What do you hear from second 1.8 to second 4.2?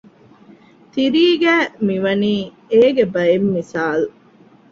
މި ވަނީ އޭގެ ބައެއް މިސާލު